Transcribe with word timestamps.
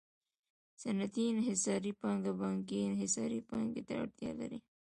صنعتي 0.81 1.23
انحصاري 1.33 1.91
پانګه 2.01 2.31
بانکي 2.39 2.79
انحصاري 2.89 3.39
پانګې 3.49 3.81
ته 3.87 3.93
اړتیا 4.03 4.31
لري 4.39 4.59